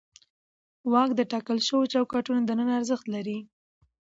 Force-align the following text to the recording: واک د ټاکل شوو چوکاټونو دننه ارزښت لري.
واک 0.91 1.09
د 1.15 1.21
ټاکل 1.31 1.57
شوو 1.67 1.89
چوکاټونو 1.93 2.41
دننه 2.49 2.73
ارزښت 2.79 3.05
لري. 3.15 3.37